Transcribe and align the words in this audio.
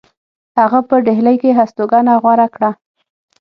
هغه 0.59 0.79
په 0.89 0.95
ډهلی 1.05 1.35
کې 1.41 1.57
هستوګنه 1.59 2.13
غوره 2.21 2.47
کړه. 2.55 2.71